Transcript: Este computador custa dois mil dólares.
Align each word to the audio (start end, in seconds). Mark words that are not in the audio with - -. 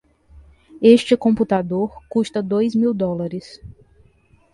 Este 0.81 1.15
computador 1.15 1.93
custa 2.09 2.41
dois 2.41 2.73
mil 2.73 2.91
dólares. 2.91 3.61